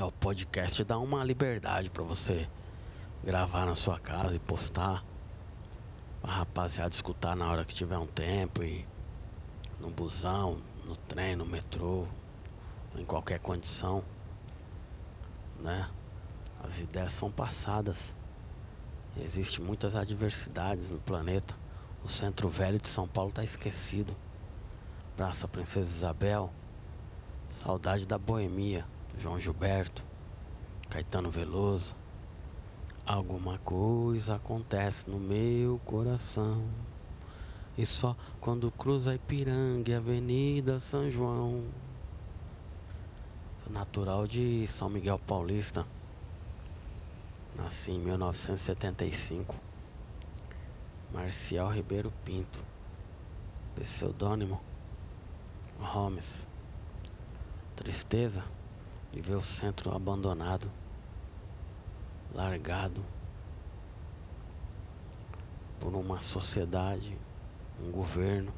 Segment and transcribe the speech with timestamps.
[0.00, 2.48] O podcast dá uma liberdade para você
[3.24, 5.04] gravar na sua casa e postar.
[6.22, 8.86] Pra rapaziada escutar na hora que tiver um tempo e
[9.80, 12.06] no busão, no trem, no metrô,
[12.96, 14.04] em qualquer condição,
[15.58, 15.90] né?
[16.62, 18.14] As ideias são passadas.
[19.16, 21.56] Existem muitas adversidades no planeta.
[22.04, 24.16] O centro velho de São Paulo está esquecido.
[25.16, 26.52] Praça Princesa Isabel.
[27.48, 28.86] Saudade da boemia.
[29.18, 30.04] João Gilberto.
[30.88, 31.96] Caetano Veloso.
[33.04, 36.64] Alguma coisa acontece no meu coração.
[37.76, 41.64] E só quando cruza Ipiranga e Avenida São João.
[43.64, 45.84] Sou natural de São Miguel Paulista.
[47.56, 49.54] Nasci em 1975.
[51.12, 52.64] Marcial Ribeiro Pinto.
[53.74, 54.60] Pseudônimo
[55.80, 56.46] Holmes.
[57.74, 58.57] Tristeza
[59.18, 60.70] de ver o centro abandonado,
[62.32, 63.04] largado
[65.80, 67.18] por uma sociedade,
[67.82, 68.54] um governo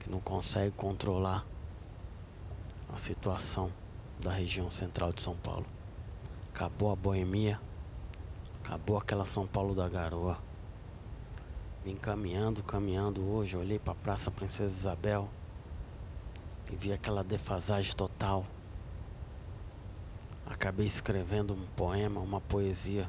[0.00, 1.44] que não consegue controlar
[2.90, 3.70] a situação
[4.18, 5.66] da região central de São Paulo.
[6.48, 7.60] Acabou a boemia,
[8.64, 10.38] acabou aquela São Paulo da Garoa.
[11.84, 15.28] Vim caminhando, caminhando hoje, olhei para a Praça Princesa Isabel
[16.72, 18.46] e vi aquela defasagem total.
[20.46, 23.08] Acabei escrevendo um poema, uma poesia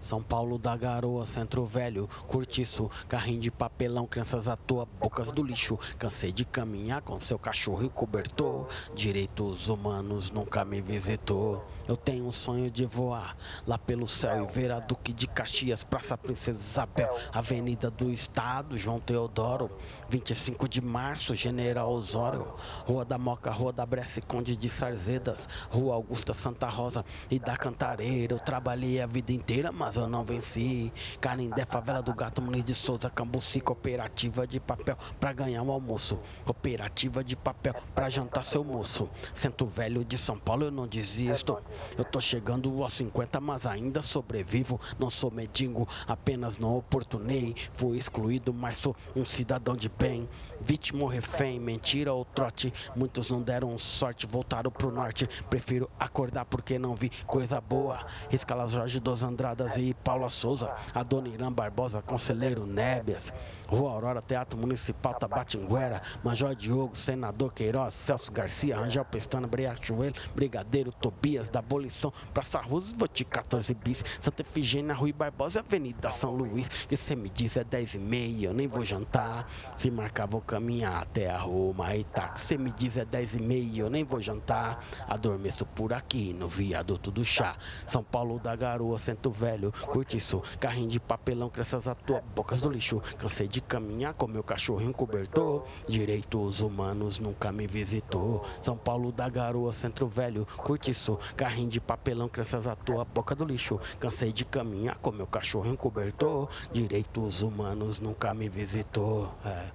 [0.00, 5.42] são Paulo da Garoa, Centro Velho, Curtiço, carrinho de papelão, crianças à toa, bocas do
[5.42, 5.78] lixo.
[5.98, 8.66] Cansei de caminhar com seu cachorro e cobertor.
[8.94, 11.64] Direitos humanos nunca me visitou.
[11.86, 15.82] Eu tenho um sonho de voar lá pelo céu e ver a Duque de Caxias,
[15.84, 19.70] Praça Princesa Isabel, Avenida do Estado, João Teodoro,
[20.08, 22.54] 25 de março, General Osório,
[22.86, 27.56] Rua da Moca, Rua da Bresse, Conde de Sarzedas, Rua Augusta Santa Rosa e da
[27.56, 28.34] Cantareira.
[28.34, 30.92] Eu trabalhei a vida inteira, mas mas eu não venci.
[31.18, 36.20] Canindé, favela do Gato, Muniz de Souza, Cambuci, cooperativa de papel pra ganhar um almoço.
[36.44, 39.08] Cooperativa de papel pra jantar seu moço.
[39.32, 41.56] Centro Velho de São Paulo, eu não desisto.
[41.96, 44.78] Eu tô chegando aos 50, mas ainda sobrevivo.
[44.98, 47.54] Não sou medingo, apenas não oportunei.
[47.72, 50.28] Fui excluído, mas sou um cidadão de bem.
[50.60, 52.70] Vítima ou refém, mentira ou trote.
[52.94, 55.26] Muitos não deram sorte, voltaram pro norte.
[55.48, 58.04] Prefiro acordar porque não vi coisa boa.
[58.30, 63.32] Escala Jorge dos Andradas e Paula Souza, Adoniran Barbosa, Conselheiro Nébias,
[63.66, 70.90] Rua Aurora, Teatro Municipal Tabatinguera, Major Diogo, Senador Queiroz, Celso Garcia, Rangel Pestana, Briachuelo, Brigadeiro
[70.90, 76.96] Tobias, da Abolição, Praça Roosevelt, 14 bis, Santa Efigênia, Rui Barbosa, Avenida São Luís, que
[76.96, 79.46] cê me diz é 10 e meia, eu nem vou jantar,
[79.76, 83.42] se marcar vou caminhar até a Roma e tá, cê me diz é 10 e
[83.42, 87.56] meia, eu nem vou jantar, adormeço por aqui no viaduto do chá,
[87.86, 89.30] São Paulo da Garoa, Centro
[89.72, 90.42] Velho.
[90.58, 93.00] Carrinho de papelão, crianças à tua bocas do lixo.
[93.18, 95.64] Cansei de caminhar com meu cachorrinho cobertor.
[95.88, 98.44] Direitos humanos nunca me visitou.
[98.60, 101.18] São Paulo da Garoa, Centro Velho, curte isso.
[101.36, 103.80] Carrinho de papelão, crianças à tua boca do lixo.
[103.98, 106.48] Cansei de caminhar com meu cachorrinho cobertor.
[106.72, 109.32] Direitos humanos nunca me visitou.
[109.44, 109.70] É.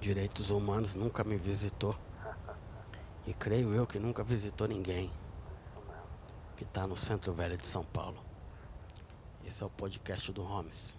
[0.00, 1.94] Direitos humanos nunca me visitou.
[3.26, 5.10] E creio eu que nunca visitou ninguém
[6.56, 8.27] que está no Centro Velho de São Paulo.
[9.48, 10.94] Esse é o podcast do Holmes.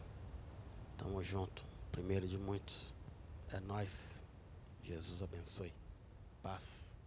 [0.97, 1.63] Tamo junto.
[1.91, 2.95] Primeiro de muitos.
[3.53, 4.19] É nós.
[4.81, 5.71] Jesus abençoe.
[6.41, 6.98] Paz.